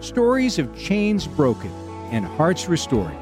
[0.00, 1.70] stories of chains broken
[2.10, 3.16] and hearts restored.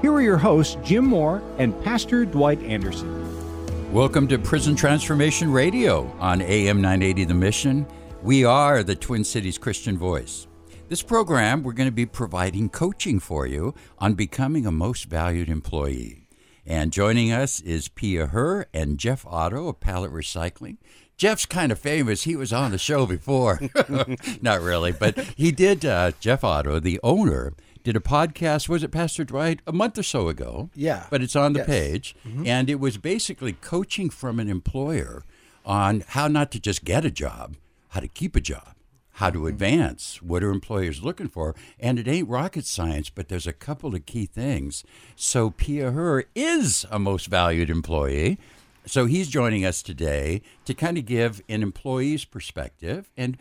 [0.00, 3.92] Here are your hosts, Jim Moore and Pastor Dwight Anderson.
[3.92, 7.86] Welcome to Prison Transformation Radio on AM 980 The Mission.
[8.22, 10.46] We are the Twin Cities Christian Voice.
[10.88, 15.48] This program, we're going to be providing coaching for you on becoming a most valued
[15.48, 16.28] employee.
[16.64, 20.76] And joining us is Pia Her and Jeff Otto of Pallet Recycling.
[21.20, 22.22] Jeff's kind of famous.
[22.22, 23.60] He was on the show before.
[24.40, 25.84] Not really, but he did.
[25.84, 27.52] Uh, Jeff Otto, the owner,
[27.84, 28.70] did a podcast.
[28.70, 30.70] Was it Pastor Dwight a month or so ago?
[30.74, 31.08] Yeah.
[31.10, 31.66] But it's on the Yes.
[31.68, 35.22] page, and it was basically coaching from an employer
[35.66, 37.54] on how not to just get a job,
[37.88, 38.74] how to keep a job,
[39.12, 40.22] how to advance.
[40.22, 41.54] What are employers looking for?
[41.78, 44.84] And it ain't rocket science, but there's a couple of key things.
[45.16, 48.38] So Pia Her is a most valued employee.
[48.86, 53.10] So he's joining us today to kind of give an employee's perspective.
[53.16, 53.36] And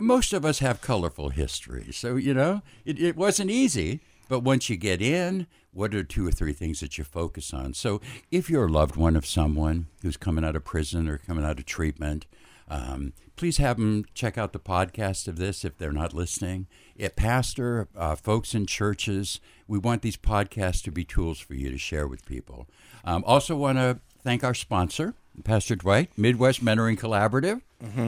[0.00, 1.96] most of us have colorful histories.
[1.96, 4.00] So, you know, it, it wasn't easy.
[4.28, 7.74] But once you get in, what are two or three things that you focus on?
[7.74, 11.44] So, if you're a loved one of someone who's coming out of prison or coming
[11.44, 12.26] out of treatment,
[12.68, 16.66] um, please have them check out the podcast of this if they're not listening.
[16.96, 21.70] It, pastor, uh, folks in churches, we want these podcasts to be tools for you
[21.70, 22.66] to share with people.
[23.04, 27.60] Um, also, want to thank our sponsor, Pastor Dwight, Midwest Mentoring Collaborative,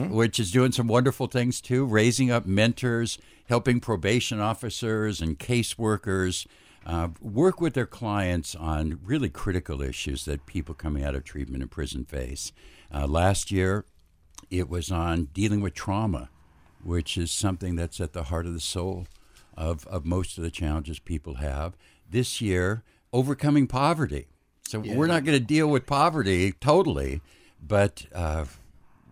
[0.09, 6.47] which is doing some wonderful things too, raising up mentors, helping probation officers and caseworkers
[6.85, 11.61] uh, work with their clients on really critical issues that people coming out of treatment
[11.61, 12.51] and prison face.
[12.93, 13.85] Uh, last year,
[14.49, 16.29] it was on dealing with trauma,
[16.83, 19.05] which is something that's at the heart of the soul
[19.55, 21.75] of, of most of the challenges people have.
[22.09, 24.27] This year, overcoming poverty.
[24.67, 27.21] So we're not going to deal with poverty totally,
[27.65, 28.43] but uh,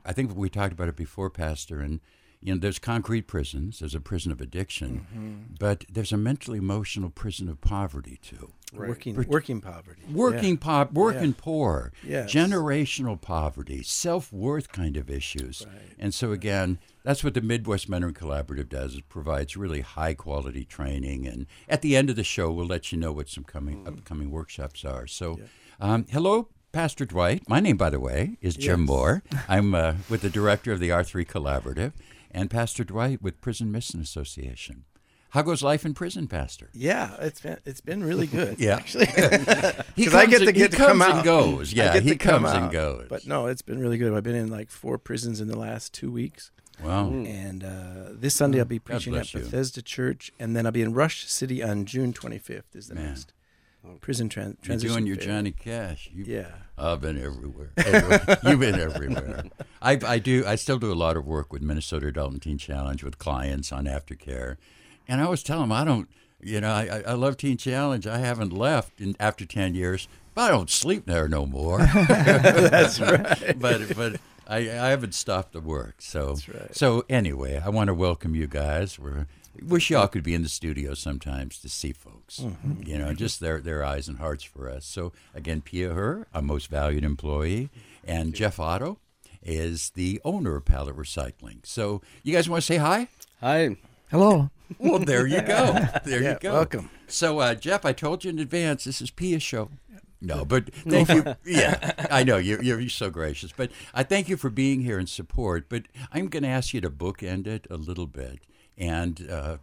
[0.05, 2.01] I think we talked about it before, Pastor, and
[2.45, 3.79] you know, there's concrete prisons.
[3.79, 8.51] There's a prison of addiction, but there's a mental emotional prison of poverty too.
[8.73, 10.01] Working working poverty.
[10.11, 10.83] Working Yeah.
[10.85, 12.31] po- working poor, Yes.
[12.31, 15.66] generational poverty, self worth kind of issues,
[15.97, 18.95] and so again, that's what the Midwest Mentoring Collaborative does.
[18.95, 22.91] It provides really high quality training, and at the end of the show, we'll let
[22.91, 23.88] you know what some coming Mm-hmm.
[24.00, 25.07] upcoming workshops are.
[25.07, 25.39] So,
[25.79, 26.50] um, hello.
[26.72, 27.47] Pastor Dwight.
[27.47, 29.23] My name, by the way, is Jim Moore.
[29.47, 31.94] I'm uh, with the director of the R3 Collaborative,
[32.35, 34.84] and Pastor Dwight with Prison Mission Association.
[35.29, 36.69] How goes life in prison, Pastor?
[36.73, 38.59] Yeah, it's been it's been really good.
[38.59, 38.75] Yeah.
[38.75, 39.07] actually.
[39.96, 41.74] Because I get to and- get to come comes out and goes.
[41.74, 43.07] Yeah, he comes and goes.
[43.09, 44.13] But no, it's been really good.
[44.13, 46.51] I've been in like four prisons in the last two weeks,
[46.84, 47.07] Wow.
[47.09, 49.40] and uh, this Sunday I'll be preaching at bless you.
[49.41, 52.63] Bethesda Church, and then I'll be in Rush City on June 25th.
[52.75, 53.06] Is the Man.
[53.07, 53.31] next
[54.01, 55.16] prison tran- You're doing your.
[55.16, 56.09] Johnny Cash.
[56.13, 56.47] You, Yeah.
[56.78, 57.72] I've been everywhere.
[57.78, 58.38] Everywhere.
[58.44, 59.44] You've been everywhere.
[59.81, 60.44] I, I do.
[60.46, 63.72] I still do a lot of work with Minnesota Adult and Teen Challenge with clients
[63.72, 64.57] on aftercare,
[65.07, 66.09] and I always tell them I don't.
[66.41, 68.06] You know, I, I- I love Teen Challenge.
[68.06, 71.79] I haven't left in, after ten years, but I don't sleep there no more.
[72.09, 73.56] That's right.
[73.59, 75.95] but but I, I haven't stopped the work.
[76.01, 76.75] So That's right.
[76.75, 79.00] so anyway, I want to welcome you guys.
[79.00, 79.28] We're
[79.63, 82.39] wish y'all could be in the studio sometimes to see folks.
[82.39, 82.83] Mm-hmm.
[82.88, 84.85] You know, just their their eyes and hearts for us.
[84.85, 87.69] So again, Pia Her, our most valued employee,
[88.03, 88.99] and Jeff Otto
[89.44, 91.65] is the owner of Pallet Recycling.
[91.65, 93.07] So you guys want to say hi?
[93.41, 93.77] Hi.
[94.11, 94.49] Hello.
[94.79, 95.77] Well, there you go.
[96.05, 96.53] There Yeah, you go.
[96.53, 96.89] welcome.
[97.05, 99.69] So, uh, Jeff, I told you in advance this is Pia's show.
[100.19, 101.35] No, but thank you.
[101.45, 105.07] Yeah, I know you're, you're so gracious, but I thank you for being here and
[105.07, 105.69] support.
[105.69, 108.39] But I'm going to ask you to bookend it a little bit,
[108.78, 109.58] and uh,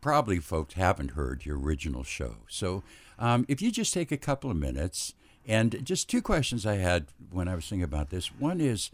[0.00, 2.36] probably folks haven't heard your original show.
[2.48, 2.82] So,
[3.18, 5.14] um, if you just take a couple of minutes,
[5.48, 8.26] and just two questions I had when I was thinking about this.
[8.26, 8.90] One is,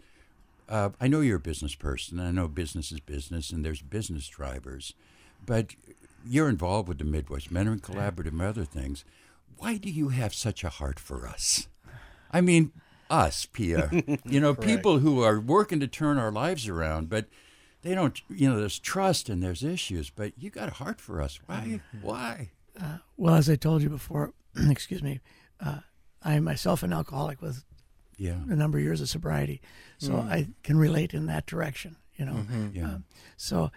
[0.69, 2.17] uh, I know you're a business person.
[2.17, 4.93] I know business is business, and there's business drivers,
[5.45, 5.75] but
[6.25, 9.03] you're involved with the Midwest Mentoring Collaborative and other things.
[9.57, 11.67] Why do you have such a heart for us?
[12.31, 12.71] I mean,
[13.09, 13.89] us, Pia.
[14.25, 17.25] you know, people who are working to turn our lives around, but
[17.85, 18.19] they don't.
[18.29, 21.39] You know, there's trust and there's issues, but you got a heart for us.
[21.45, 21.79] Why?
[22.01, 22.51] Why?
[23.17, 24.33] Well, as I told you before,
[24.69, 25.21] excuse me,
[25.63, 25.79] uh,
[26.21, 27.63] I am myself an alcoholic with
[28.17, 28.33] Yeah.
[28.49, 29.61] a number of years of sobriety,
[29.97, 31.95] so I can relate in that direction.
[32.17, 32.85] You know, Yeah.
[32.95, 33.05] Um,
[33.37, 33.71] so,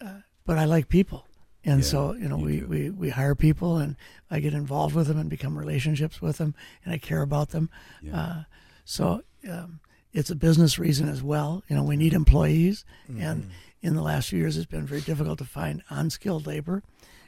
[0.00, 1.26] uh, but I like people.
[1.66, 2.66] And Yeah, so, you know, you we, do.
[2.66, 3.96] we, we hire people and
[4.30, 6.54] I get involved with them and become relationships with them
[6.84, 7.70] and I care about them.
[8.02, 8.20] Yeah.
[8.20, 8.42] Uh,
[8.84, 9.80] so um,
[10.14, 11.62] it's a business reason as well.
[11.68, 12.84] You know, we need employees.
[13.08, 13.50] And mm-hmm.
[13.82, 16.82] in the last few years, it's been very difficult to find unskilled labor.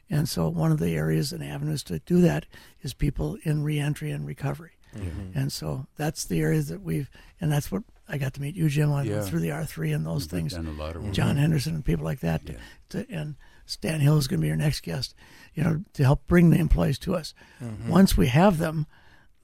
[0.08, 2.46] And so one of the areas and avenues to do that
[2.82, 4.72] is people in reentry and recovery.
[4.96, 5.36] Mm-hmm.
[5.36, 7.10] And so that's the area that we've,
[7.40, 9.22] and that's what I got to meet you, Jim, on Yeah.
[9.22, 10.52] through the R3 and those We've things.
[10.54, 11.12] done a lot of work.
[11.12, 12.42] John Henderson and people like that.
[12.44, 12.54] Yeah.
[12.90, 13.34] To, and
[13.66, 15.12] Stan Hill is going to be your next guest,
[15.54, 17.34] you know, to help bring the employees to us.
[17.60, 17.88] Mm-hmm.
[17.88, 18.86] Once we have them,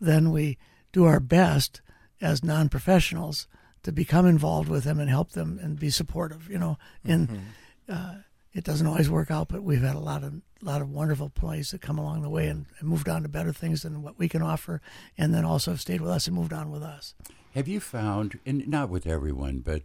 [0.01, 0.59] then we
[0.93, 1.81] do our best
[2.23, 3.47] as non professionals
[3.83, 6.79] to become involved with them and help them and be supportive, you know.
[7.05, 7.43] And
[7.89, 8.15] uh,
[8.55, 11.73] it doesn't always work out, but we've had a lot of lot of wonderful employees
[11.73, 14.29] that come along the way and, and moved on to better things than what we
[14.29, 14.81] can offer,
[15.19, 17.15] and then also have stayed with us and moved on with us.
[17.55, 19.83] Have you found, and not with everyone, but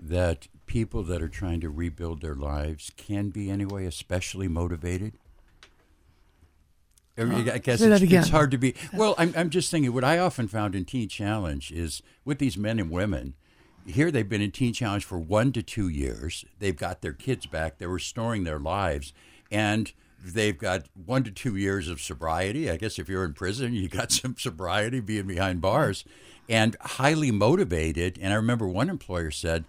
[0.00, 5.14] that people that are trying to rebuild their lives can be anyway especially motivated?
[7.18, 8.74] I guess it's, it's hard to be.
[8.92, 12.56] Well, I'm, I'm just thinking what I often found in Teen Challenge is with these
[12.56, 13.34] men and women,
[13.86, 16.44] here they've been in Teen Challenge for one to two years.
[16.58, 17.78] They've got their kids back.
[17.78, 19.12] They're restoring their lives.
[19.50, 19.92] And
[20.24, 22.70] they've got one to two years of sobriety.
[22.70, 26.04] I guess if you're in prison, you got some sobriety being behind bars
[26.48, 28.18] and highly motivated.
[28.20, 29.64] And I remember one employer said,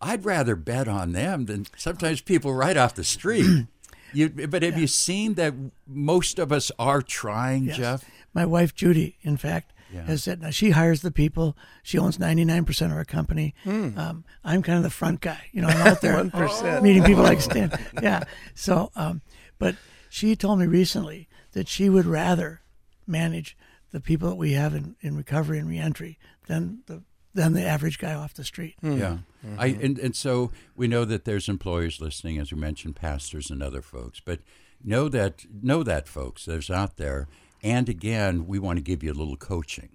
[0.00, 3.66] I'd rather bet on them than sometimes people right off the street.
[4.12, 5.54] you, but have you seen that
[5.86, 7.76] most of us are trying, Yes.
[7.76, 8.04] Jeff?
[8.34, 10.02] My wife Judy, in fact, Yeah.
[10.06, 11.56] has said now she hires the people.
[11.82, 13.54] She owns ninety nine percent of our company.
[13.64, 13.98] Hmm.
[13.98, 15.46] Um, I'm kind of the front guy.
[15.52, 16.82] You know, I'm out there 1%.
[16.82, 17.70] meeting people like Stan.
[18.02, 18.24] Yeah.
[18.54, 19.22] So, um,
[19.58, 19.76] but
[20.10, 22.60] she told me recently that she would rather
[23.06, 23.56] manage
[23.92, 26.18] the people that we have in, in recovery and reentry
[26.48, 27.02] than the
[27.36, 28.74] than the average guy off the street.
[28.80, 28.98] Hmm.
[28.98, 29.18] Yeah.
[29.46, 29.60] Mm-hmm.
[29.60, 33.62] I and, and so we know that there's employers listening, as we mentioned, pastors and
[33.62, 34.20] other folks.
[34.20, 34.40] But
[34.82, 37.28] know that know that folks, there's out there.
[37.62, 39.90] And again, we want to give you a little coaching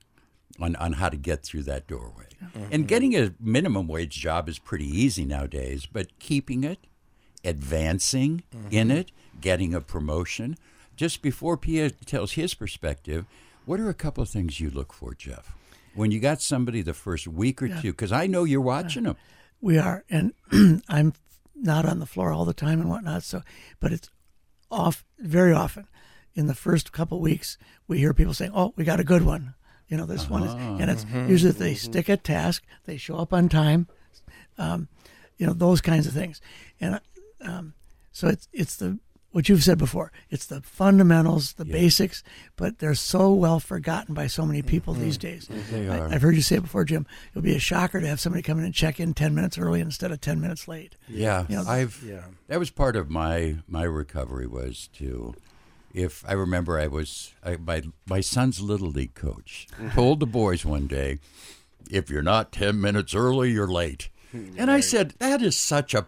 [0.59, 2.27] on, on how to get through that doorway.
[2.43, 2.65] Mm-hmm.
[2.71, 6.79] And getting a minimum wage job is pretty easy nowadays, but keeping it,
[7.43, 8.67] advancing mm-hmm.
[8.71, 10.57] in it, getting a promotion.
[10.95, 13.25] Just before Pia tells his perspective,
[13.65, 15.55] what are a couple of things you look for, Jeff?
[15.95, 19.17] When you got somebody the first week or two, because I know you're watching them.
[19.59, 20.33] We are, and
[20.89, 21.13] I'm
[21.55, 23.23] not on the floor all the time and whatnot.
[23.23, 23.41] So,
[23.79, 24.09] but it's
[24.71, 25.87] off very often.
[26.33, 27.57] In the first couple weeks,
[27.87, 29.53] we hear people saying, "Oh, we got a good one."
[29.89, 33.17] You know, this one is, and it's usually if they stick a task, they show
[33.17, 33.87] up on time,
[34.57, 34.87] um,
[35.37, 36.39] you know, those kinds of things.
[36.79, 37.01] And
[37.41, 37.73] um,
[38.13, 38.99] so it's it's the
[39.31, 40.11] what you've said before.
[40.29, 42.23] It's the fundamentals, the basics,
[42.55, 45.53] but they're so well forgotten by so many people these mm-hmm.
[45.55, 45.69] days.
[45.71, 46.07] They are.
[46.07, 47.05] I, have heard you say it before, Jim.
[47.29, 49.57] It would be a shocker to have somebody come in and check in ten minutes
[49.57, 50.95] early instead of ten minutes late.
[51.07, 52.03] Yeah, You know, I've.
[52.05, 52.23] Yeah.
[52.47, 55.33] That was part of my my recovery was to,
[55.93, 59.89] if I remember, I was I, my my son's little league coach mm-hmm.
[59.89, 61.19] told the boys one day,
[61.89, 64.09] if you're not ten minutes early, you're late.
[64.31, 64.53] Hmm.
[64.57, 66.07] And I said that is such a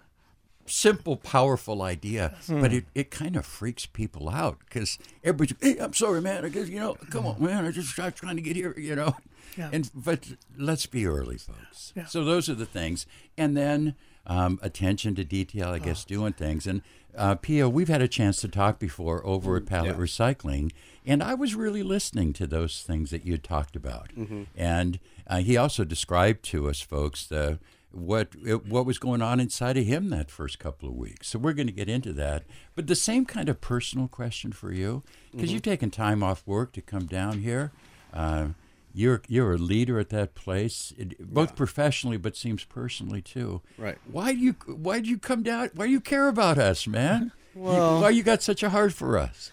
[0.66, 5.94] simple, powerful idea, but it, it kind of freaks people out because everybody's, hey, I'm
[5.94, 6.46] sorry, man.
[6.46, 7.66] I guess you know, come on, man.
[7.66, 9.16] I just I'm trying to get here, you know.
[9.58, 9.70] Yeah.
[9.72, 10.28] And but
[10.58, 11.94] let's be early, folks.
[11.96, 12.06] Yeah.
[12.06, 13.06] So those are the things,
[13.38, 13.96] and then
[14.26, 15.70] um, attention to detail.
[15.70, 16.66] I guess doing things.
[16.66, 16.82] And
[17.16, 20.72] uh, Pia, we've had a chance to talk before over at Pallet Recycling,
[21.06, 24.10] and I was really listening to those things that you talked about.
[24.56, 27.60] And uh, he also described to us, folks, the
[27.94, 28.30] what
[28.68, 31.28] what was going on inside of him that first couple of weeks.
[31.30, 32.44] So we're going to get into that.
[32.76, 36.72] But the same kind of personal question for you, because you've taken time off work
[36.74, 37.72] to come down here.
[38.14, 38.50] Uh,
[38.96, 43.62] you're you're a leader at that place, it, both professionally, but seems personally too.
[43.78, 43.98] Right.
[44.12, 45.72] Why do you Why do you come down?
[45.74, 47.32] Why do you care about us, man?
[47.56, 49.52] Well- You- why you got such a heart for us?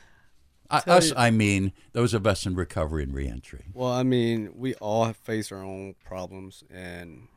[0.71, 3.67] I, us, you- I mean, those of us in recovery and reentry.
[3.75, 7.29] Well, I mean, we all face our own problems, and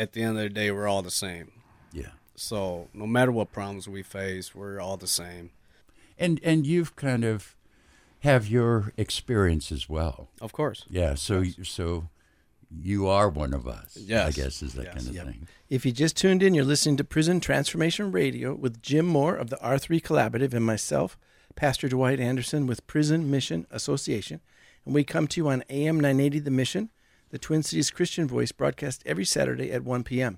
[0.00, 1.52] at the end of the day, we're all the same.
[1.92, 2.12] Yeah.
[2.34, 5.50] So no matter what problems we face, we're all the same.
[6.18, 7.54] And and you've kind of
[8.20, 10.28] have your experience as well.
[10.40, 10.84] Of course.
[10.90, 11.14] Yeah.
[11.16, 12.08] So so
[12.70, 13.96] you are one of us.
[14.00, 14.28] Yes.
[14.28, 14.94] I guess is that Yes.
[14.94, 15.26] kind of Yep.
[15.26, 15.48] thing.
[15.68, 19.50] If you just tuned in, you're listening to Prison Transformation Radio with Jim Moore of
[19.50, 21.18] the R3 Collaborative and myself,
[21.56, 24.40] Pastor Dwight Anderson with Prison Mission Association.
[24.86, 26.90] And we come to you on AM 980 The Mission,
[27.30, 30.36] the Twin Cities Christian Voice, broadcast every Saturday at 1 p.m.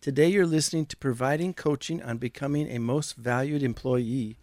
[0.00, 4.38] Today you're listening to Providing Coaching on Becoming a Most Valued Employee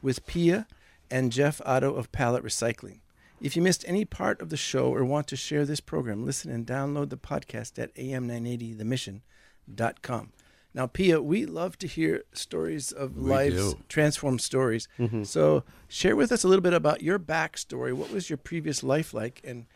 [0.00, 0.68] with Pia
[1.10, 3.00] and Jeff Otto of Pallet Recycling.
[3.40, 6.52] If you missed any part of the show or want to share this program, listen
[6.52, 10.32] and download the podcast at am980themission.com.
[10.72, 13.80] Now, Pia, we love to hear stories of We lives, do.
[13.88, 14.86] transformed stories.
[15.00, 15.24] Mm-hmm.
[15.24, 17.92] So, share with us a little bit about your backstory.
[17.92, 19.66] What was your previous life like, and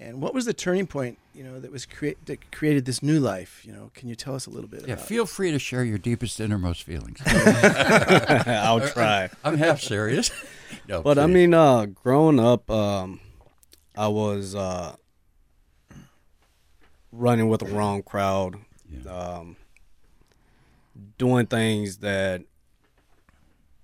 [0.00, 1.18] and what was the turning point?
[1.34, 3.62] You know, that was create that created this new life.
[3.64, 5.06] You know, can you tell us a little bit Yeah, about?
[5.06, 7.20] feel free to share your deepest, innermost feelings.
[7.26, 9.28] I'll try.
[9.44, 10.30] I'm half serious.
[10.88, 13.18] No, But I mean, uh, growing up, um,
[13.96, 14.94] I was uh,
[17.12, 18.56] running with the wrong crowd,
[18.88, 19.10] Yeah.
[19.12, 19.56] um,
[21.18, 22.42] doing things that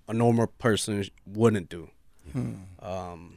[0.08, 1.90] a normal person wouldn't do,
[2.80, 3.35] um,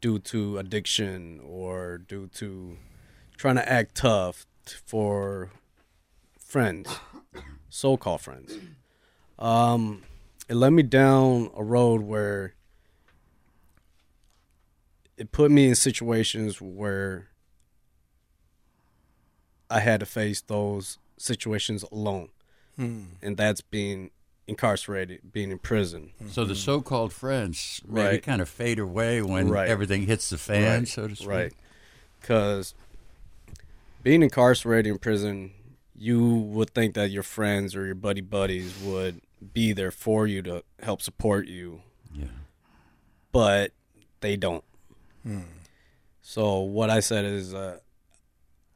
[0.00, 2.76] due to addiction or due to
[3.36, 5.50] trying to act tough for
[6.38, 6.88] friends,
[7.68, 8.58] so-called friends.
[9.38, 10.02] Um,
[10.48, 12.54] it led me down a road where
[15.16, 17.28] it put me in situations where
[19.70, 22.28] I had to face those situations alone.
[23.22, 24.10] And that's being
[24.46, 26.10] incarcerated, being in prison.
[26.30, 28.22] So the so-called friends maybe Right.
[28.22, 29.68] kind of fade away when Right.
[29.68, 31.28] everything hits the fan, Right, so to speak.
[31.28, 31.52] Right.
[32.20, 32.74] Because
[34.02, 35.52] being incarcerated in prison,
[35.94, 39.20] you would think that your friends or your buddy buddies would
[39.54, 41.82] be there for you to help support you,
[42.14, 42.26] Yeah.
[43.30, 43.72] but
[44.20, 44.64] they don't.
[46.20, 47.78] So what I said is, uh,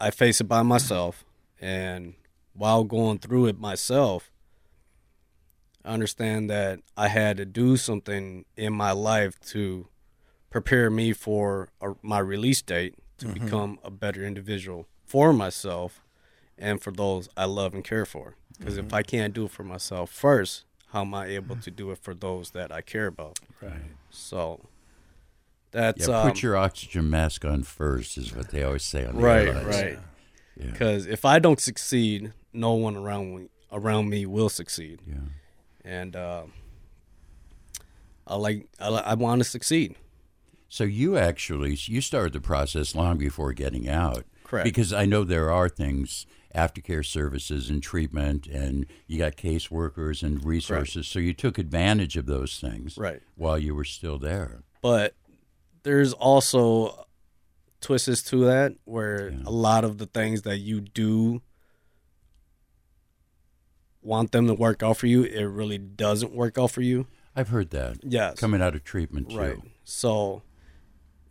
[0.00, 1.24] I face it by myself,
[1.60, 2.14] and
[2.52, 4.35] while going through it myself, I
[5.86, 9.88] understand that I had to do something in my life to
[10.50, 16.02] prepare me for a, my release date to become a better individual for myself
[16.58, 18.36] and for those I love and care for.
[18.58, 21.90] Because if I can't do it for myself first, how am I able to do
[21.90, 23.38] it for those that I care about?
[23.60, 23.72] Right.
[24.10, 24.60] So
[25.72, 29.16] that's Yeah, um, put your oxygen mask on first is what they always say on
[29.16, 29.66] the right, airlines.
[29.66, 29.98] right.
[30.56, 30.70] Yeah.
[30.70, 35.16] Because if I don't succeed, no one around me around me will succeed, Yeah.
[35.86, 36.42] And uh,
[38.26, 39.94] I like I, I want to succeed.
[40.68, 44.24] So you actually you started the process long before getting out.
[44.44, 44.64] Correct.
[44.64, 50.42] Because I know there are things aftercare services and treatment and you got caseworkers and
[50.44, 51.06] resources.
[51.06, 53.20] So you took advantage of those things Right.
[53.34, 54.62] while you were still there.
[54.82, 55.14] but
[55.82, 57.06] there's also
[57.80, 59.42] twists to that where Yeah.
[59.46, 61.42] a lot of the things that you do
[64.06, 67.06] want them to work out for you, it really doesn't work out for you.
[67.34, 67.98] I've heard that.
[68.02, 68.38] Yes.
[68.38, 69.38] Coming out of treatment too.
[69.38, 69.56] Right.
[69.84, 70.42] So,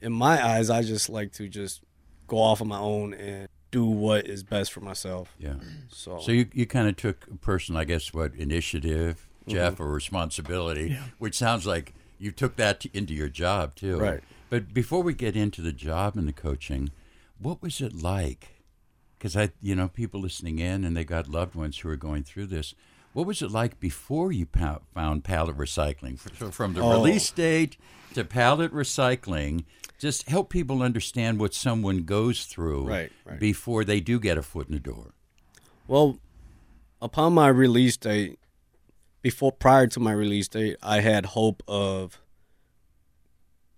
[0.01, 1.81] in my eyes, I just like to just
[2.27, 5.33] go off on my own and do what is best for myself.
[5.39, 5.55] Yeah.
[5.89, 9.51] So, So you, you kind of took a personal, I guess, what initiative, Mm-hmm.
[9.57, 13.99] Jeff, or responsibility, which sounds like you took that t- into your job too.
[13.99, 14.21] Right.
[14.49, 16.89] But before we get into the job and the coaching,
[17.37, 18.54] what was it like?
[19.25, 22.21] Because I, you know, people listening in and they got loved ones who are going
[22.21, 22.75] through this.
[23.13, 26.19] What was it like before you pow- found pallet recycling?
[26.37, 26.91] So from the Oh.
[26.91, 27.75] release date
[28.13, 29.65] to pallet recycling,
[29.97, 33.39] just help people understand what someone goes through Right, right.
[33.39, 35.15] before they do get a foot in the door.
[35.87, 36.19] well,
[37.01, 38.37] upon my release date,
[39.23, 42.21] before prior to my release date, I had hope of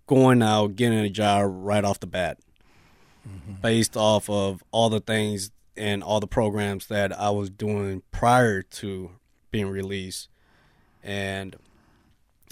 [0.06, 2.38] going out, getting a job right off the bat,
[3.62, 8.62] based off of all the things and all the programs that I was doing prior
[8.62, 9.10] to
[9.50, 10.28] being released,
[11.02, 11.56] and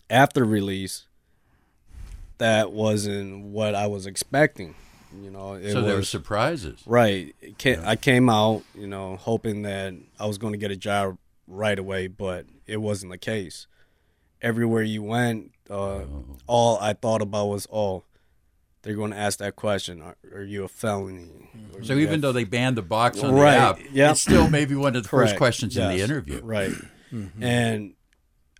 [0.08, 1.06] after release,
[2.38, 4.74] that wasn't what I was expecting.
[5.22, 6.82] You know, it so was there were surprises.
[6.86, 7.34] Right.
[7.58, 11.16] Ca- I came out, you know, hoping that I was going to get a job
[11.46, 13.66] right away, but it wasn't the case.
[14.42, 16.02] Everywhere you went, uh,
[16.46, 18.04] all I thought about was, oh,
[18.86, 21.28] they're going to ask that question: Are, are you a felony?
[21.74, 24.12] Or So even have- though they banned the box on Right, the app, yep.
[24.12, 26.40] it's still maybe one of the first questions in the interview.
[26.42, 26.70] Right.
[27.12, 27.42] Mm-hmm.
[27.42, 27.94] And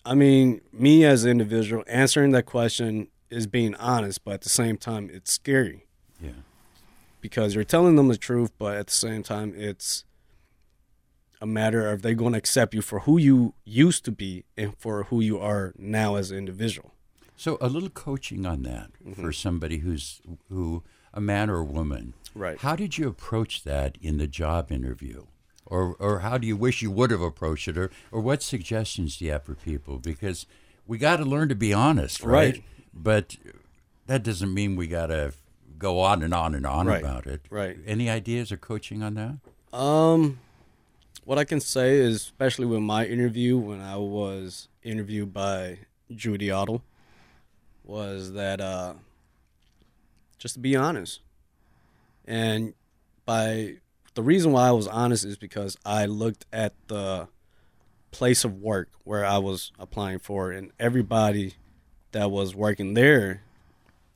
[0.05, 4.49] I mean, me as an individual, answering that question is being honest, but at the
[4.49, 5.87] same time, it's scary.
[6.21, 6.31] Yeah.
[7.21, 10.05] because you're telling them the truth, but at the same time, it's
[11.43, 14.77] a matter of they going to accept you for who you used to be and
[14.79, 16.93] for who you are now as an individual.
[17.37, 19.23] So a little coaching on that Mm-hmm.
[19.23, 20.83] for somebody who's who
[21.15, 22.15] a man or a woman.
[22.35, 22.59] Right.
[22.59, 25.27] How did you approach that in the job interview?
[25.65, 29.17] Or or how do you wish you would have approached it or or what suggestions
[29.19, 30.47] do you have for people because
[30.87, 32.55] we got to learn to be honest, right?
[32.55, 32.63] Right.
[32.95, 33.37] But
[34.07, 35.33] that doesn't mean we got to
[35.79, 37.01] go on and on and on Right.
[37.03, 37.43] about it.
[37.51, 37.77] Right.
[37.87, 39.39] Any ideas or coaching on that?
[39.77, 40.39] Um,
[41.25, 45.81] what I can say is, especially with my interview when I was interviewed by
[46.15, 46.81] Judy Otto,
[47.87, 48.95] was that uh,
[50.39, 51.21] just to be honest,
[52.27, 52.75] and
[53.25, 53.77] by
[54.15, 57.29] the reason why I was honest is because I looked at the
[58.11, 61.55] place of work where I was applying for, and everybody
[62.13, 63.43] that was working there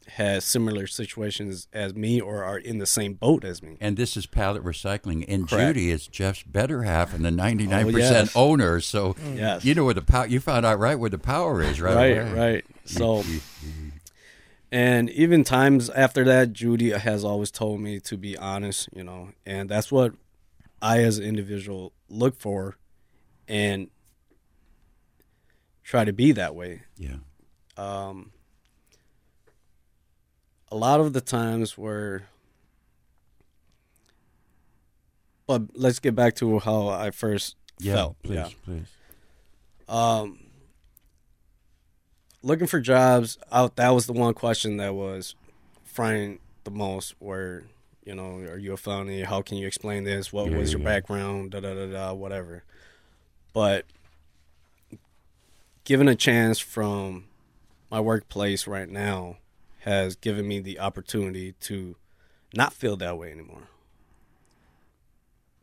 [0.09, 3.76] has similar situations as me or are in the same boat as me.
[3.80, 5.25] And this is pallet recycling.
[5.28, 5.69] And Correct.
[5.76, 8.33] Judy is Jeff's better half and the 99% Oh, yes.
[8.37, 8.80] owner.
[8.80, 9.64] So Yes.
[9.64, 11.95] you know where the power, you found out right where the power is, right?
[11.95, 12.33] right, away.
[12.33, 12.64] right.
[12.87, 13.23] So,
[14.73, 19.30] and even times after that, Judy has always told me to be honest, you know,
[19.47, 20.14] and that's what
[20.83, 22.78] I, as an individual, look for,
[23.47, 23.90] and
[25.85, 26.83] try to be that way.
[26.97, 27.16] Yeah.
[27.76, 28.33] Um,
[30.70, 32.24] a lot of the times where,
[35.46, 37.94] but let's get back to how I first Yeah.
[37.94, 38.22] felt.
[38.22, 38.48] please, Yeah.
[38.64, 38.86] please.
[39.88, 40.38] Um,
[42.42, 43.76] looking for jobs out.
[43.76, 45.34] That was the one question that was
[45.84, 47.14] frying the most.
[47.18, 47.64] Where
[48.06, 49.22] you know, are you a felony?
[49.22, 50.32] How can you explain this?
[50.32, 50.86] What Yeah, was your yeah.
[50.86, 51.50] background?
[51.52, 52.12] Da da da da.
[52.12, 52.64] Whatever.
[53.52, 53.84] But
[55.84, 57.26] given a chance from
[57.90, 59.36] my workplace right now
[59.80, 61.96] has given me the opportunity to
[62.54, 63.68] not feel that way anymore.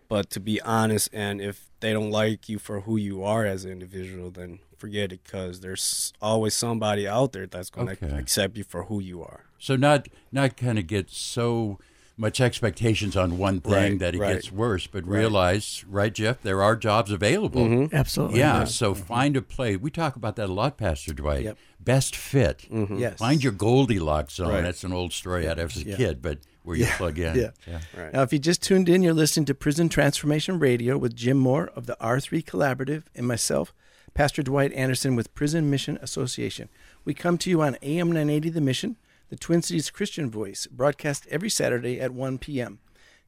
[0.09, 3.65] But to be honest, and if they don't like you for who you are as
[3.65, 8.17] an individual, then forget it because there's always somebody out there that's going to Okay.
[8.17, 9.45] accept you for who you are.
[9.59, 11.79] So not not kind of get so
[12.19, 14.33] much expectations on one thing Right, that it right.
[14.33, 17.61] gets worse, but realize, right, Jeff, there are jobs available.
[17.65, 17.95] Mm-hmm.
[17.95, 18.39] Absolutely.
[18.39, 19.77] Yeah, so find a place.
[19.77, 21.43] We talk about that a lot, Pastor Dwight.
[21.43, 21.57] Yep.
[21.79, 22.65] Best fit.
[22.71, 23.19] Yes.
[23.19, 24.49] Find your Goldilocks zone.
[24.49, 24.61] Right.
[24.61, 25.95] That's an old story I had as a Yeah.
[25.95, 27.35] kid, but where you plug in.
[27.67, 27.79] Yeah.
[27.95, 28.11] Right.
[28.13, 31.67] Now, if you just tuned in, you're listening to Prison Transformation Radio with Jim Moore
[31.75, 33.73] of the R3 Collaborative and myself,
[34.13, 36.67] Pastor Dwight Anderson with Prison Mission Association.
[37.05, 38.95] We come to you on AM 980 The Mission,
[39.29, 42.79] the Twin Cities Christian Voice, broadcast every Saturday at 1 p.m.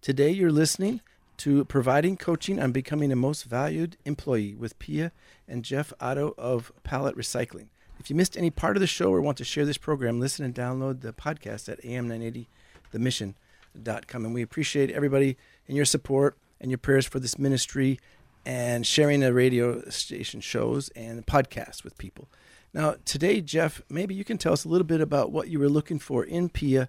[0.01, 1.01] Today, you're listening
[1.37, 5.11] to Providing Coaching on Becoming a Most Valued Employee with Pia
[5.47, 7.67] and Jeff Otto of Pallet Recycling.
[7.99, 10.45] If you missed any part of the show or want to share this program, listen
[10.45, 14.25] and download the podcast at am980themission.com.
[14.25, 15.35] And we appreciate everybody
[15.67, 17.99] and your support and your prayers for this ministry
[18.45, 22.29] and sharing the radio station shows and podcasts with people.
[22.73, 25.69] Now, today, Jeff, maybe you can tell us a little bit about what you were
[25.69, 26.87] looking for in Pia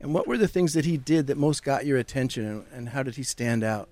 [0.00, 2.88] and what were the things that he did that most got your attention and, and
[2.90, 3.88] how did he stand out?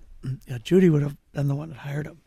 [0.47, 2.21] Yeah, Judy would have been the one that hired him.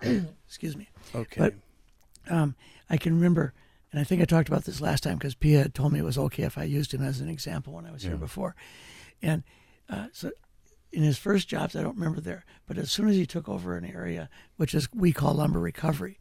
[0.46, 0.88] Excuse me.
[1.14, 1.40] Okay.
[1.40, 2.54] But um,
[2.88, 3.52] I can remember,
[3.92, 6.04] and I think I talked about this last time because Pia had told me it
[6.04, 8.54] was okay if I used him as an example when I was here before.
[9.22, 9.42] And
[9.90, 10.30] uh, so
[10.92, 13.76] in his first jobs, I don't remember there, but as soon as he took over
[13.76, 16.18] an area, which is we call lumber recovery,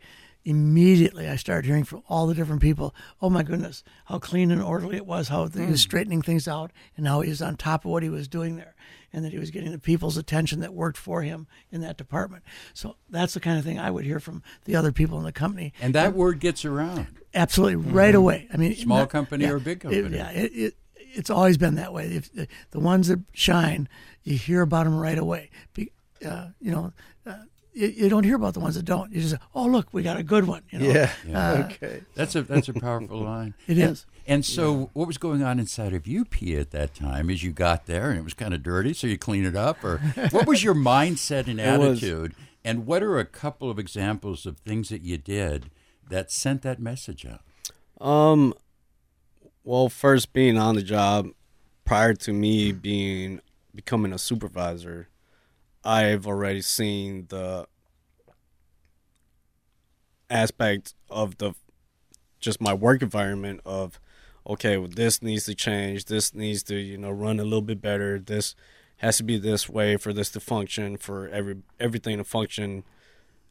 [0.48, 4.62] immediately I started hearing from all the different people, oh my goodness, how clean and
[4.62, 7.84] orderly it was, how he was straightening things out, and how he was on top
[7.86, 8.74] of what he was doing there,
[9.12, 12.44] and that he was getting the people's attention that worked for him in that department.
[12.74, 15.32] So that's the kind of thing I would hear from the other people in the
[15.34, 15.74] company.
[15.82, 17.08] And that word gets around.
[17.34, 18.48] Absolutely, right away.
[18.54, 20.16] I mean, Small not- company yeah, or big it- company.
[20.18, 22.06] yeah, it, it, it's always been that way.
[22.08, 23.90] If the, the ones that shine,
[24.24, 25.50] you hear about them right away.
[25.74, 25.92] Be,
[26.26, 26.94] uh, you know,
[27.26, 27.34] uh,
[27.78, 29.12] you, you don't hear about the ones that don't.
[29.12, 30.90] You just say, "Oh, look, we got a good one." You know?
[30.90, 31.12] yeah.
[31.34, 32.02] Uh, okay.
[32.16, 33.54] That's a that's a powerful line.
[33.68, 34.06] It and, is.
[34.26, 37.30] And so, what was going on inside of you, Pia, at that time?
[37.30, 39.84] As you got there, and it was kind of dirty, so you clean it up,
[39.84, 39.98] or
[40.32, 42.36] what was your mindset and It was- attitude?
[42.66, 45.70] And what are a couple of examples of things that you did
[46.10, 47.40] that sent that message out?
[48.06, 48.54] Um,
[49.64, 51.30] well, first being on the job,
[51.86, 53.40] prior to me being
[53.74, 55.08] becoming a supervisor,
[55.84, 57.68] I've already seen the
[60.30, 61.54] aspect of the
[62.40, 64.00] just my work environment of
[64.46, 66.06] okay, well, this needs to change.
[66.06, 68.20] This needs to you know run a little bit better.
[68.20, 68.56] This
[68.98, 72.84] has to be this way for this to function for every everything to function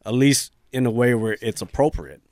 [0.05, 2.23] at least in a way where it's appropriate.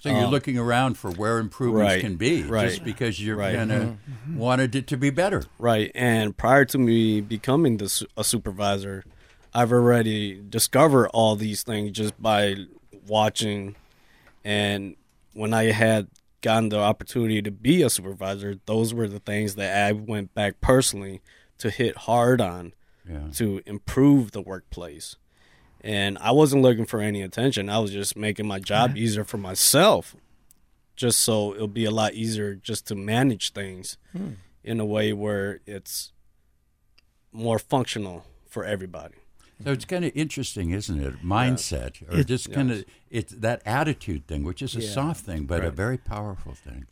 [0.00, 3.36] So you're um, looking around for where improvements right, can be, right, just because you're
[3.36, 3.54] right.
[3.54, 4.12] kind of mm-hmm.
[4.12, 4.38] mm-hmm.
[4.38, 5.44] wanted it to be better.
[5.58, 5.90] Right.
[5.94, 9.04] And prior to me becoming the, a supervisor,
[9.54, 12.56] I've already discovered all these things just by
[13.06, 13.74] watching.
[14.44, 14.96] And
[15.32, 16.08] when I had
[16.42, 20.60] gotten the opportunity to be a supervisor, those were the things that I went back
[20.60, 21.22] personally
[21.58, 22.74] to hit hard on
[23.08, 23.28] Yeah.
[23.34, 25.16] to improve the workplace.
[25.86, 27.70] And I wasn't looking for any attention.
[27.70, 30.16] I was just making my job easier for myself,
[30.96, 34.30] just so it'll be a lot easier just to manage things hmm.
[34.64, 36.12] in a way where it's
[37.30, 39.14] more functional for everybody.
[39.62, 41.22] So it's kind of interesting, isn't it?
[41.22, 44.90] Mindset, or It- just kind of it's that attitude thing, which is a Yeah.
[44.90, 46.86] soft thing, but a very powerful thing.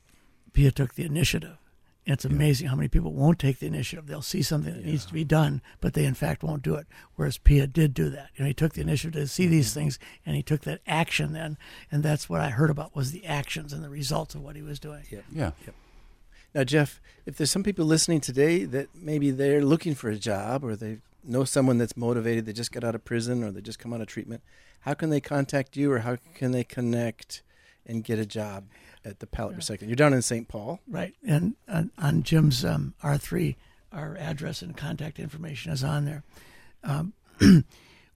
[0.52, 1.58] Pia took the initiative
[2.06, 4.06] it's amazing how many people won't take the initiative.
[4.06, 6.86] They'll see something that needs to be done, but they in fact won't do it.
[7.16, 8.30] Whereas Pia did do that.
[8.36, 9.80] You know, he took the initiative to see these mm-hmm.
[9.80, 11.56] things, and he took that action then,
[11.90, 14.62] and that's what I heard about was the actions and the results of what he
[14.62, 15.04] was doing.
[15.10, 15.52] Yeah.
[16.54, 20.62] Now, Jeff, if there's some people listening today that maybe they're looking for a job
[20.62, 23.78] or they know someone that's motivated, they just got out of prison or they just
[23.78, 24.42] come out of treatment,
[24.80, 27.42] how can they contact you or how can they connect
[27.86, 28.64] and get a job
[29.04, 29.86] at the pallet recycling?
[29.88, 30.48] You're down in St.
[30.48, 30.80] Paul.
[30.88, 33.56] Right, and on, on Jim's um, R three,
[33.92, 36.22] our address and contact information is on there.
[36.82, 37.12] Um,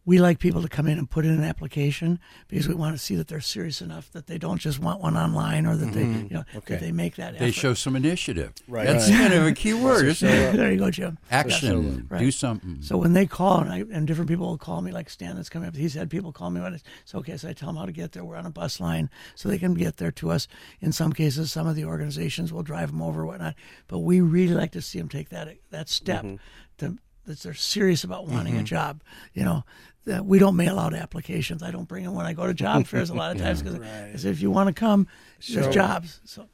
[0.09, 2.19] we like people to come in and put in an application
[2.49, 5.19] because we want to see that they're serious enough that they don't just want one
[5.19, 6.29] online or that they, mm-hmm.
[6.29, 6.75] you know, Okay.
[6.75, 7.45] that they make that effort.
[7.45, 8.55] They show some initiative.
[8.67, 8.87] Right.
[8.87, 9.19] That's Right.
[9.19, 10.57] kind of a key word, isn't it?
[10.57, 11.19] there you go, Jim.
[11.31, 12.07] Action.
[12.09, 12.21] Right.
[12.21, 12.79] Do something.
[12.81, 15.51] So when they call, and, I, and different people will call me, like Stan that's
[15.51, 17.37] coming up, he's had people call me when it's, it's okay.
[17.37, 18.25] So I tell them how to get there.
[18.25, 20.49] We're on a bus line, so they can get there to us.
[20.81, 23.57] In some cases, some of the organizations will drive them over, or whatnot.
[23.89, 26.37] But we really like to see them take that that step mm-hmm.
[26.79, 26.97] to
[27.29, 28.65] that they're serious about wanting a mm-hmm.
[28.65, 29.03] job.
[29.35, 29.65] You know,
[30.07, 31.63] that we don't mail out applications.
[31.63, 34.25] I don't bring them when I go to job fairs a lot of times because
[34.25, 35.07] if you want to come,
[35.49, 36.21] there's jobs.
[36.25, 36.49] So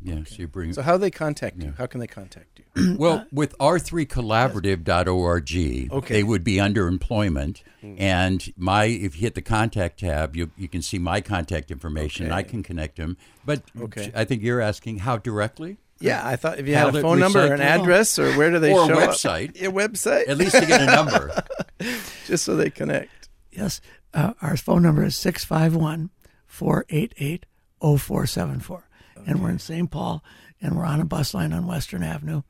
[0.00, 1.74] Yeah, so you bring So how do they contact you?
[1.76, 2.64] How can they contact you?
[2.98, 6.14] Well, uh, with r3collaborative.org, Okay.
[6.14, 7.62] they would be under employment.
[7.82, 7.96] Mm.
[7.98, 12.26] And my, if you hit the contact tab, you, you can see my contact information.
[12.26, 13.16] and I can connect them.
[13.44, 14.12] But Okay.
[14.14, 15.78] I think you're asking how directly?
[15.98, 18.50] Yeah, I thought if you had a Pallet phone number or an address or where
[18.50, 19.10] do they Or a show up?
[19.10, 19.56] website.
[19.62, 21.42] A website, At least to get a number.
[22.26, 23.28] just so they connect.
[23.50, 23.80] Yes.
[24.12, 26.10] Uh, our phone number is 651
[26.46, 27.46] 488
[27.80, 28.88] 0474.
[29.26, 29.90] And we're in St.
[29.90, 30.22] Paul,
[30.60, 32.42] and we're on a bus line on Western Avenue.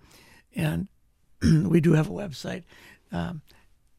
[0.54, 0.88] And
[1.42, 2.64] we do have a website.
[3.12, 3.42] Um,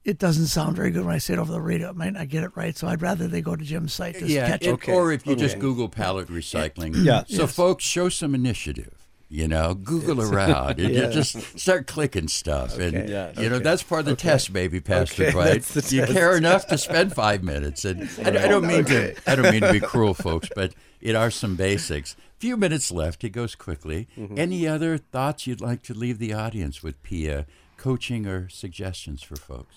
[0.04, 1.90] it doesn't sound very good when I say it over the radio.
[1.90, 2.78] It might not get it right.
[2.78, 4.74] So I'd rather they go to Jim's site to yeah, catch it- it.
[4.74, 4.94] Okay.
[4.94, 6.94] or if you just Google pallet recycling.
[7.04, 7.24] Yeah.
[7.28, 7.56] So, Yes.
[7.56, 9.07] folks, show some initiative.
[9.30, 11.10] You know, Google around and Yeah.
[11.10, 13.12] just start clicking stuff, and Okay.
[13.12, 13.40] Yeah.
[13.42, 15.76] you know that's part of the test, baby, Pastor Okay, Dwight.
[15.92, 16.14] You test.
[16.14, 19.62] care enough to spend five minutes, and I, I don't mean to, I don't mean
[19.62, 22.16] to be cruel, folks, but it are some basics.
[22.40, 23.24] Few minutes left.
[23.26, 24.08] It goes quickly.
[24.18, 24.38] Mm-hmm.
[24.40, 27.46] Any other thoughts you'd like to leave the audience with, Pia?
[27.78, 29.76] Coaching or suggestions for folks?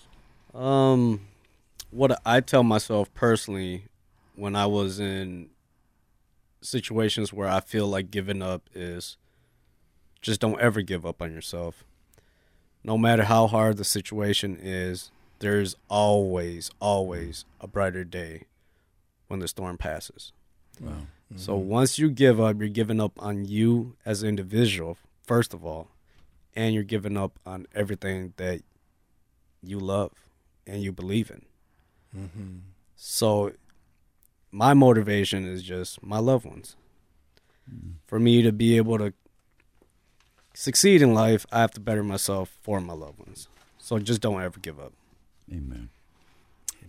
[0.53, 1.21] Um,
[1.89, 3.85] what I tell myself personally
[4.35, 5.49] when I was in
[6.61, 9.17] situations where I feel like giving up is
[10.21, 11.83] just don't ever give up on yourself.
[12.83, 18.45] No matter how hard the situation is, there's always, always a brighter day
[19.27, 20.31] when the storm passes.
[20.79, 20.91] Wow.
[20.91, 21.37] Mm-hmm.
[21.37, 25.65] So once you give up, you're giving up on you as an individual, first of
[25.65, 25.89] all,
[26.55, 28.61] and you're giving up on everything that
[29.63, 30.11] you love
[30.67, 31.45] and you believe in.
[32.17, 32.57] Mm-hmm.
[32.95, 33.53] So
[34.51, 36.75] my motivation is just my loved ones.
[37.71, 37.93] Mm.
[38.05, 39.13] For me to be able to
[40.61, 43.47] succeed in life, I have to better myself for my loved ones.
[43.79, 44.93] So just don't ever give up.
[45.51, 45.89] Amen.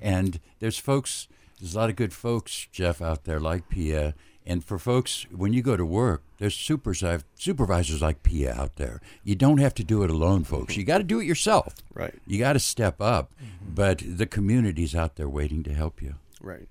[0.01, 1.27] And there's folks,
[1.59, 4.15] there's a lot of good folks, Jeff, out there like Pia.
[4.45, 9.01] And for folks, when you go to work, there's supervisors, supervisors like Pia out there.
[9.25, 10.77] You don't have to do it alone, folks.
[10.77, 11.75] You got to do it yourself.
[11.95, 12.15] Right.
[12.27, 13.33] You got to step up.
[13.67, 16.17] But the community's out there waiting to help you.
[16.41, 16.69] Right.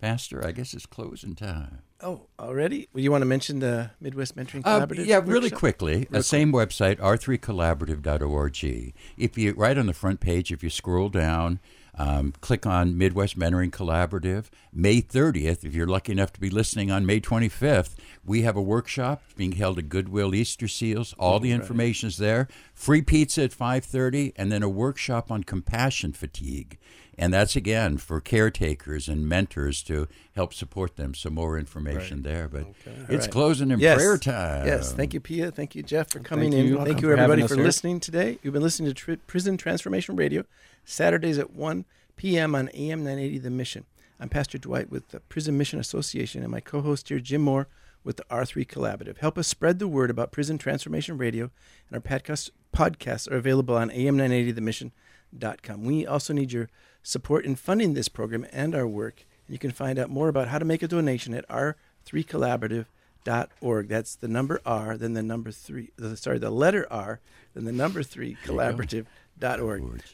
[0.00, 1.78] Pastor, I guess it's closing time.
[2.06, 2.88] Oh, already?
[2.92, 5.06] Well, you want to mention the Midwest Mentoring Uh, Collaborative?
[5.06, 5.58] yeah, really workshop?
[5.58, 6.06] quickly.
[6.12, 8.92] uh, same website, r3collaborative.org.
[9.16, 11.60] If you right on the front page, if you scroll down,
[11.96, 14.46] um, click on Midwest Mentoring Collaborative.
[14.72, 18.62] May 30th, if you're lucky enough to be listening on May 25th, we have a
[18.62, 21.14] workshop being held at Goodwill Easter Seals.
[21.18, 22.48] All the information is there.
[22.74, 26.78] Free pizza at 5:30, and then a workshop on compassion fatigue.
[27.16, 31.14] And that's again for caretakers and mentors to help support them.
[31.14, 32.48] So more information there.
[32.48, 32.66] But
[33.08, 33.30] it's right.
[33.30, 33.98] closing in Yes.
[33.98, 34.66] prayer time.
[34.66, 35.52] Yes, thank you, Pia.
[35.52, 36.70] Thank you, Jeff, for coming Thank in.
[36.72, 36.84] you.
[36.84, 38.38] Thank you, everybody, us for listening today.
[38.42, 40.44] You've been listening to Tri- Prison Transformation Radio,
[40.84, 41.84] Saturdays at 1
[42.16, 42.54] p.m.
[42.54, 43.84] on AM 980 The Mission.
[44.20, 47.68] I'm Pastor Dwight with the Prison Mission Association and my co host here, Jim Moore,
[48.04, 49.18] with the R3 Collaborative.
[49.18, 51.50] Help us spread the word about Prison Transformation Radio,
[51.90, 55.84] and our podcast, podcasts are available on am980themission.com.
[55.84, 56.68] We also need your
[57.02, 59.26] support in funding this program and our work.
[59.48, 63.88] You can find out more about how to make a donation at r3collaborative.org.
[63.88, 67.20] That's the number R, then the number three, the, sorry, the letter R,
[67.54, 69.06] then the number three, collaborative.org.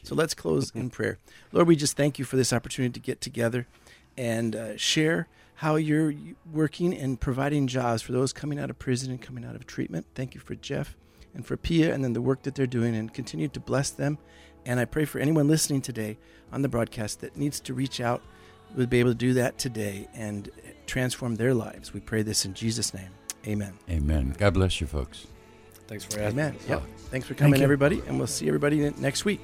[0.03, 1.17] So let's close in prayer.
[1.51, 3.67] Lord, we just thank you for this opportunity to get together
[4.17, 6.13] and uh, share how you're
[6.51, 10.07] working and providing jobs for those coming out of prison and coming out of treatment.
[10.15, 10.95] Thank you for Jeff
[11.35, 14.17] and for Pia and then the work that they're doing and continue to bless them.
[14.65, 16.17] And I pray for anyone listening today
[16.51, 18.21] on the broadcast that needs to reach out
[18.75, 20.49] would be able to do that today and
[20.87, 21.93] transform their lives.
[21.93, 23.09] We pray this in Jesus' name.
[23.45, 23.73] Amen.
[23.89, 24.35] Amen.
[24.37, 25.27] God bless you, folks.
[25.91, 26.53] Thanks for having Amen.
[26.53, 26.59] me.
[26.69, 26.83] Yep.
[27.09, 29.41] Thanks for coming, everybody, and we'll see everybody next week.